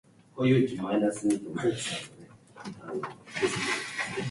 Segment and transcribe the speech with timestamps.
[0.39, 1.41] 姉は起きるのが遅い